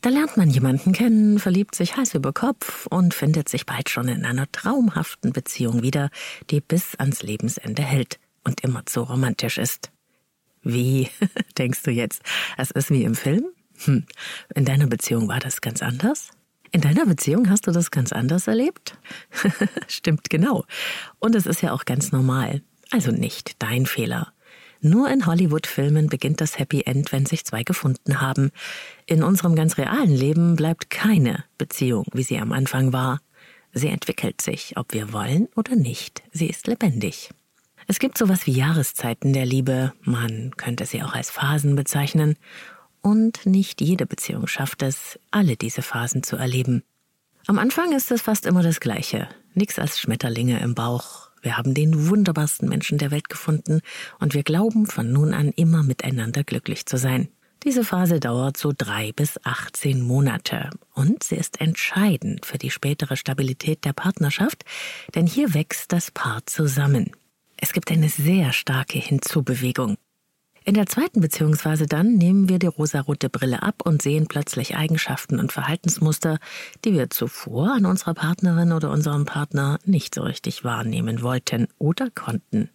Da 0.00 0.10
lernt 0.10 0.36
man 0.36 0.48
jemanden 0.48 0.92
kennen, 0.92 1.40
verliebt 1.40 1.74
sich 1.74 1.96
heiß 1.96 2.14
über 2.14 2.32
Kopf 2.32 2.86
und 2.86 3.14
findet 3.14 3.48
sich 3.48 3.66
bald 3.66 3.90
schon 3.90 4.08
in 4.08 4.24
einer 4.24 4.50
traumhaften 4.52 5.32
Beziehung 5.32 5.82
wieder, 5.82 6.10
die 6.50 6.60
bis 6.60 6.94
ans 6.96 7.22
Lebensende 7.22 7.82
hält 7.82 8.20
und 8.44 8.60
immer 8.60 8.86
zu 8.86 9.02
romantisch 9.02 9.58
ist. 9.58 9.90
Wie, 10.62 11.08
denkst 11.58 11.82
du 11.82 11.90
jetzt, 11.90 12.22
es 12.56 12.70
ist 12.70 12.90
wie 12.90 13.02
im 13.02 13.16
Film? 13.16 13.46
Hm. 13.84 14.06
In 14.54 14.64
deiner 14.64 14.86
Beziehung 14.86 15.28
war 15.28 15.40
das 15.40 15.60
ganz 15.60 15.82
anders? 15.82 16.30
In 16.70 16.80
deiner 16.80 17.06
Beziehung 17.06 17.48
hast 17.50 17.66
du 17.66 17.72
das 17.72 17.90
ganz 17.90 18.12
anders 18.12 18.46
erlebt? 18.46 18.96
Stimmt 19.88 20.30
genau. 20.30 20.64
Und 21.18 21.34
es 21.34 21.46
ist 21.46 21.62
ja 21.62 21.72
auch 21.72 21.84
ganz 21.84 22.12
normal. 22.12 22.62
Also 22.90 23.10
nicht 23.10 23.62
dein 23.62 23.86
Fehler. 23.86 24.32
Nur 24.80 25.10
in 25.10 25.26
Hollywood-Filmen 25.26 26.08
beginnt 26.08 26.40
das 26.40 26.58
Happy 26.58 26.82
End, 26.82 27.10
wenn 27.10 27.26
sich 27.26 27.44
zwei 27.44 27.64
gefunden 27.64 28.20
haben. 28.20 28.50
In 29.06 29.22
unserem 29.22 29.56
ganz 29.56 29.76
realen 29.76 30.14
Leben 30.14 30.54
bleibt 30.54 30.88
keine 30.90 31.44
Beziehung, 31.58 32.06
wie 32.12 32.22
sie 32.22 32.38
am 32.38 32.52
Anfang 32.52 32.92
war. 32.92 33.20
Sie 33.72 33.88
entwickelt 33.88 34.40
sich, 34.40 34.76
ob 34.76 34.92
wir 34.94 35.12
wollen 35.12 35.48
oder 35.56 35.74
nicht. 35.74 36.22
Sie 36.32 36.48
ist 36.48 36.66
lebendig. 36.66 37.30
Es 37.86 37.98
gibt 37.98 38.18
sowas 38.18 38.46
wie 38.46 38.52
Jahreszeiten 38.52 39.32
der 39.32 39.46
Liebe, 39.46 39.94
man 40.02 40.52
könnte 40.56 40.84
sie 40.84 41.02
auch 41.02 41.14
als 41.14 41.30
Phasen 41.30 41.74
bezeichnen, 41.74 42.36
und 43.00 43.46
nicht 43.46 43.80
jede 43.80 44.06
Beziehung 44.06 44.46
schafft 44.46 44.82
es, 44.82 45.18
alle 45.30 45.56
diese 45.56 45.82
Phasen 45.82 46.22
zu 46.22 46.36
erleben. 46.36 46.82
Am 47.46 47.58
Anfang 47.58 47.92
ist 47.92 48.10
es 48.10 48.22
fast 48.22 48.44
immer 48.44 48.62
das 48.62 48.80
Gleiche, 48.80 49.28
nix 49.54 49.78
als 49.78 49.98
Schmetterlinge 49.98 50.60
im 50.60 50.74
Bauch, 50.74 51.27
wir 51.42 51.56
haben 51.56 51.74
den 51.74 52.08
wunderbarsten 52.08 52.68
Menschen 52.68 52.98
der 52.98 53.10
Welt 53.10 53.28
gefunden 53.28 53.80
und 54.18 54.34
wir 54.34 54.42
glauben 54.42 54.86
von 54.86 55.12
nun 55.12 55.34
an 55.34 55.50
immer 55.50 55.82
miteinander 55.82 56.44
glücklich 56.44 56.86
zu 56.86 56.96
sein. 56.96 57.28
Diese 57.64 57.84
Phase 57.84 58.20
dauert 58.20 58.56
so 58.56 58.72
drei 58.76 59.12
bis 59.12 59.38
18 59.44 60.00
Monate 60.00 60.70
und 60.94 61.24
sie 61.24 61.34
ist 61.34 61.60
entscheidend 61.60 62.46
für 62.46 62.56
die 62.56 62.70
spätere 62.70 63.16
Stabilität 63.16 63.84
der 63.84 63.92
Partnerschaft, 63.92 64.64
denn 65.16 65.26
hier 65.26 65.54
wächst 65.54 65.92
das 65.92 66.12
Paar 66.12 66.46
zusammen. 66.46 67.10
Es 67.56 67.72
gibt 67.72 67.90
eine 67.90 68.08
sehr 68.08 68.52
starke 68.52 68.98
Hinzubewegung. 68.98 69.96
In 70.68 70.74
der 70.74 70.84
zweiten 70.84 71.22
Beziehungsphase 71.22 71.86
dann 71.86 72.16
nehmen 72.18 72.50
wir 72.50 72.58
die 72.58 72.66
rosarote 72.66 73.30
Brille 73.30 73.62
ab 73.62 73.76
und 73.86 74.02
sehen 74.02 74.26
plötzlich 74.26 74.76
Eigenschaften 74.76 75.40
und 75.40 75.50
Verhaltensmuster, 75.50 76.38
die 76.84 76.92
wir 76.92 77.08
zuvor 77.08 77.72
an 77.72 77.86
unserer 77.86 78.12
Partnerin 78.12 78.72
oder 78.72 78.90
unserem 78.90 79.24
Partner 79.24 79.78
nicht 79.86 80.14
so 80.14 80.20
richtig 80.20 80.64
wahrnehmen 80.64 81.22
wollten 81.22 81.68
oder 81.78 82.10
konnten. 82.10 82.68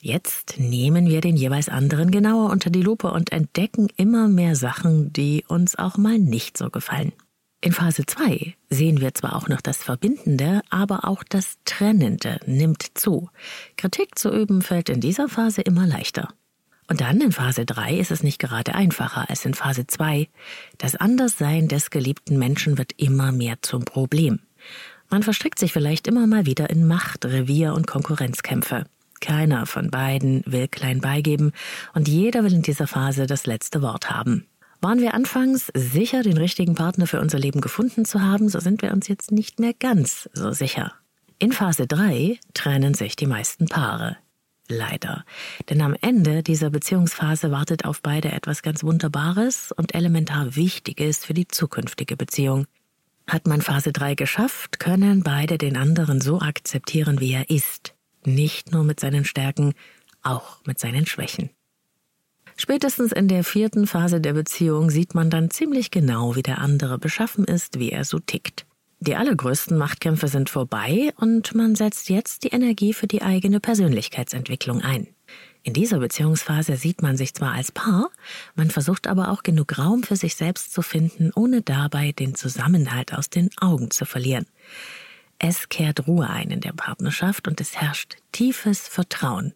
Jetzt 0.00 0.60
nehmen 0.60 1.08
wir 1.08 1.20
den 1.20 1.36
jeweils 1.36 1.68
anderen 1.68 2.12
genauer 2.12 2.48
unter 2.48 2.70
die 2.70 2.80
Lupe 2.80 3.10
und 3.10 3.32
entdecken 3.32 3.88
immer 3.96 4.28
mehr 4.28 4.54
Sachen, 4.54 5.12
die 5.12 5.44
uns 5.48 5.76
auch 5.76 5.96
mal 5.96 6.16
nicht 6.16 6.56
so 6.56 6.70
gefallen. 6.70 7.12
In 7.60 7.72
Phase 7.72 8.06
2 8.06 8.54
sehen 8.68 9.00
wir 9.00 9.14
zwar 9.14 9.34
auch 9.34 9.48
noch 9.48 9.62
das 9.62 9.78
Verbindende, 9.78 10.60
aber 10.70 11.08
auch 11.08 11.24
das 11.28 11.58
Trennende 11.64 12.38
nimmt 12.46 12.86
zu. 12.94 13.30
Kritik 13.76 14.16
zu 14.16 14.30
üben 14.30 14.62
fällt 14.62 14.88
in 14.88 15.00
dieser 15.00 15.28
Phase 15.28 15.62
immer 15.62 15.88
leichter. 15.88 16.28
Und 16.90 17.00
dann 17.00 17.20
in 17.20 17.30
Phase 17.30 17.64
3 17.64 17.98
ist 17.98 18.10
es 18.10 18.24
nicht 18.24 18.40
gerade 18.40 18.74
einfacher 18.74 19.30
als 19.30 19.46
in 19.46 19.54
Phase 19.54 19.86
2. 19.86 20.28
Das 20.76 20.96
Anderssein 20.96 21.68
des 21.68 21.90
geliebten 21.90 22.36
Menschen 22.36 22.78
wird 22.78 22.94
immer 22.96 23.30
mehr 23.30 23.58
zum 23.62 23.84
Problem. 23.84 24.40
Man 25.08 25.22
verstrickt 25.22 25.60
sich 25.60 25.72
vielleicht 25.72 26.08
immer 26.08 26.26
mal 26.26 26.46
wieder 26.46 26.68
in 26.68 26.88
Macht, 26.88 27.24
Revier 27.24 27.74
und 27.74 27.86
Konkurrenzkämpfe. 27.86 28.86
Keiner 29.20 29.66
von 29.66 29.92
beiden 29.92 30.42
will 30.46 30.66
klein 30.66 31.00
beigeben 31.00 31.52
und 31.94 32.08
jeder 32.08 32.42
will 32.42 32.54
in 32.54 32.62
dieser 32.62 32.88
Phase 32.88 33.28
das 33.28 33.46
letzte 33.46 33.82
Wort 33.82 34.10
haben. 34.10 34.48
Waren 34.80 35.00
wir 35.00 35.14
anfangs 35.14 35.70
sicher, 35.74 36.24
den 36.24 36.38
richtigen 36.38 36.74
Partner 36.74 37.06
für 37.06 37.20
unser 37.20 37.38
Leben 37.38 37.60
gefunden 37.60 38.04
zu 38.04 38.20
haben, 38.20 38.48
so 38.48 38.58
sind 38.58 38.82
wir 38.82 38.92
uns 38.92 39.06
jetzt 39.06 39.30
nicht 39.30 39.60
mehr 39.60 39.74
ganz 39.74 40.28
so 40.32 40.50
sicher. 40.50 40.92
In 41.38 41.52
Phase 41.52 41.86
3 41.86 42.40
trennen 42.52 42.94
sich 42.94 43.14
die 43.14 43.26
meisten 43.26 43.66
Paare. 43.66 44.16
Leider. 44.70 45.24
Denn 45.68 45.82
am 45.82 45.96
Ende 46.00 46.44
dieser 46.44 46.70
Beziehungsphase 46.70 47.50
wartet 47.50 47.84
auf 47.84 48.02
beide 48.02 48.30
etwas 48.30 48.62
ganz 48.62 48.84
Wunderbares 48.84 49.72
und 49.72 49.96
elementar 49.96 50.54
Wichtiges 50.54 51.24
für 51.24 51.34
die 51.34 51.48
zukünftige 51.48 52.16
Beziehung. 52.16 52.66
Hat 53.26 53.48
man 53.48 53.62
Phase 53.62 53.92
3 53.92 54.14
geschafft, 54.14 54.78
können 54.78 55.24
beide 55.24 55.58
den 55.58 55.76
anderen 55.76 56.20
so 56.20 56.40
akzeptieren, 56.40 57.18
wie 57.18 57.32
er 57.32 57.50
ist. 57.50 57.94
Nicht 58.24 58.70
nur 58.70 58.84
mit 58.84 59.00
seinen 59.00 59.24
Stärken, 59.24 59.74
auch 60.22 60.64
mit 60.64 60.78
seinen 60.78 61.04
Schwächen. 61.04 61.50
Spätestens 62.56 63.10
in 63.10 63.26
der 63.26 63.42
vierten 63.42 63.88
Phase 63.88 64.20
der 64.20 64.34
Beziehung 64.34 64.90
sieht 64.90 65.16
man 65.16 65.30
dann 65.30 65.50
ziemlich 65.50 65.90
genau, 65.90 66.36
wie 66.36 66.42
der 66.42 66.58
andere 66.58 66.98
beschaffen 66.98 67.44
ist, 67.44 67.80
wie 67.80 67.90
er 67.90 68.04
so 68.04 68.20
tickt. 68.20 68.66
Die 69.02 69.16
allergrößten 69.16 69.78
Machtkämpfe 69.78 70.28
sind 70.28 70.50
vorbei 70.50 71.14
und 71.16 71.54
man 71.54 71.74
setzt 71.74 72.10
jetzt 72.10 72.44
die 72.44 72.48
Energie 72.48 72.92
für 72.92 73.06
die 73.06 73.22
eigene 73.22 73.58
Persönlichkeitsentwicklung 73.58 74.82
ein. 74.82 75.06
In 75.62 75.72
dieser 75.72 75.98
Beziehungsphase 76.00 76.76
sieht 76.76 77.00
man 77.00 77.16
sich 77.16 77.32
zwar 77.32 77.52
als 77.52 77.72
Paar, 77.72 78.10
man 78.54 78.70
versucht 78.70 79.06
aber 79.06 79.30
auch 79.30 79.42
genug 79.42 79.78
Raum 79.78 80.02
für 80.02 80.16
sich 80.16 80.36
selbst 80.36 80.74
zu 80.74 80.82
finden, 80.82 81.32
ohne 81.34 81.62
dabei 81.62 82.12
den 82.12 82.34
Zusammenhalt 82.34 83.14
aus 83.14 83.30
den 83.30 83.48
Augen 83.58 83.90
zu 83.90 84.04
verlieren. 84.04 84.46
Es 85.38 85.70
kehrt 85.70 86.06
Ruhe 86.06 86.28
ein 86.28 86.50
in 86.50 86.60
der 86.60 86.74
Partnerschaft 86.74 87.48
und 87.48 87.58
es 87.62 87.76
herrscht 87.76 88.16
tiefes 88.32 88.86
Vertrauen. 88.86 89.54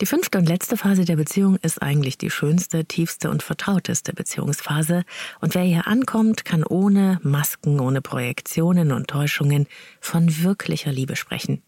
Die 0.00 0.06
fünfte 0.06 0.38
und 0.38 0.48
letzte 0.48 0.76
Phase 0.76 1.04
der 1.04 1.14
Beziehung 1.14 1.56
ist 1.62 1.80
eigentlich 1.80 2.18
die 2.18 2.30
schönste, 2.30 2.84
tiefste 2.84 3.30
und 3.30 3.44
vertrauteste 3.44 4.12
Beziehungsphase. 4.12 5.04
Und 5.40 5.54
wer 5.54 5.62
hier 5.62 5.86
ankommt, 5.86 6.44
kann 6.44 6.64
ohne 6.64 7.20
Masken, 7.22 7.78
ohne 7.78 8.00
Projektionen 8.00 8.90
und 8.90 9.06
Täuschungen 9.06 9.68
von 10.00 10.42
wirklicher 10.42 10.90
Liebe 10.90 11.14
sprechen. 11.14 11.62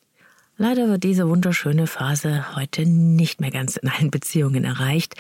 Leider 0.57 0.89
wird 0.89 1.05
diese 1.05 1.29
wunderschöne 1.29 1.87
Phase 1.87 2.57
heute 2.57 2.85
nicht 2.85 3.41
mehr 3.41 3.53
ganz 3.53 3.77
in 3.77 3.89
allen 3.89 4.11
Beziehungen 4.11 4.65
erreicht. 4.65 5.15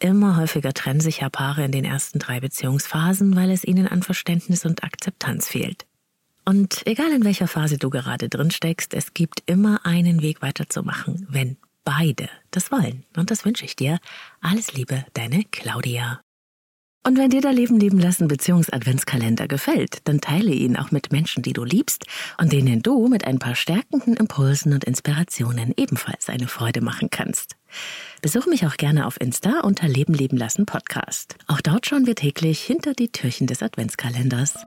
Immer 0.00 0.36
häufiger 0.36 0.72
trennen 0.72 1.00
sich 1.00 1.20
ja 1.20 1.28
Paare 1.28 1.64
in 1.64 1.72
den 1.72 1.84
ersten 1.84 2.18
drei 2.18 2.40
Beziehungsphasen, 2.40 3.36
weil 3.36 3.50
es 3.50 3.62
ihnen 3.62 3.86
an 3.86 4.02
Verständnis 4.02 4.64
und 4.64 4.82
Akzeptanz 4.82 5.46
fehlt. 5.46 5.86
Und 6.44 6.84
egal 6.86 7.12
in 7.12 7.24
welcher 7.24 7.46
Phase 7.46 7.78
du 7.78 7.90
gerade 7.90 8.28
drin 8.28 8.50
steckst, 8.50 8.94
es 8.94 9.14
gibt 9.14 9.42
immer 9.46 9.84
einen 9.84 10.22
Weg 10.22 10.42
weiterzumachen, 10.42 11.26
wenn 11.30 11.58
beide 11.84 12.28
das 12.50 12.70
wollen. 12.70 13.04
Und 13.16 13.30
das 13.30 13.44
wünsche 13.44 13.64
ich 13.64 13.76
dir. 13.76 13.98
Alles 14.40 14.72
Liebe, 14.74 15.04
deine 15.14 15.44
Claudia. 15.50 16.20
Und 17.02 17.16
wenn 17.16 17.30
dir 17.30 17.40
der 17.40 17.54
Leben 17.54 17.80
leben 17.80 17.98
lassen 17.98 18.28
Beziehungs-Adventskalender 18.28 19.48
gefällt, 19.48 20.06
dann 20.06 20.20
teile 20.20 20.52
ihn 20.52 20.76
auch 20.76 20.90
mit 20.90 21.12
Menschen, 21.12 21.42
die 21.42 21.54
du 21.54 21.64
liebst 21.64 22.04
und 22.36 22.52
denen 22.52 22.82
du 22.82 23.08
mit 23.08 23.24
ein 23.26 23.38
paar 23.38 23.54
stärkenden 23.54 24.16
Impulsen 24.16 24.74
und 24.74 24.84
Inspirationen 24.84 25.72
ebenfalls 25.78 26.28
eine 26.28 26.46
Freude 26.46 26.82
machen 26.82 27.08
kannst. 27.08 27.56
Besuch 28.20 28.46
mich 28.46 28.66
auch 28.66 28.76
gerne 28.76 29.06
auf 29.06 29.18
Insta 29.18 29.60
unter 29.60 29.88
Leben 29.88 30.12
leben 30.12 30.36
lassen 30.36 30.66
Podcast. 30.66 31.36
Auch 31.46 31.62
dort 31.62 31.86
schauen 31.86 32.06
wir 32.06 32.16
täglich 32.16 32.60
hinter 32.60 32.92
die 32.92 33.08
Türchen 33.08 33.46
des 33.46 33.62
Adventskalenders. 33.62 34.66